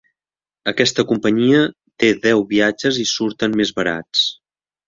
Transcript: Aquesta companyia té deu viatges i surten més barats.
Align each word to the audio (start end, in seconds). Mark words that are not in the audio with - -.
Aquesta 0.71 1.05
companyia 1.11 1.59
té 2.05 2.11
deu 2.25 2.43
viatges 2.57 3.01
i 3.07 3.09
surten 3.13 3.55
més 3.63 3.77
barats. 3.83 4.27